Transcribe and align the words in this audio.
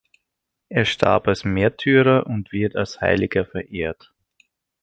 Er 0.69 0.85
starb 0.85 1.27
als 1.27 1.43
Märtyrer 1.45 2.25
und 2.25 2.51
wird 2.51 2.75
als 2.75 3.01
Heiliger 3.01 3.45
verehrt. 3.45 4.11